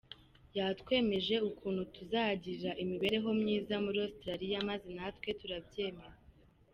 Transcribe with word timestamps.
Yatwemeje 0.57 1.35
ukuntu 1.49 1.81
tuzagirira 1.95 2.71
imibereho 2.83 3.29
myiza 3.41 3.73
muri 3.85 3.97
Australiya 4.07 4.59
maze 4.69 4.87
natwe 4.97 5.29
turabyemera”. 5.39 6.17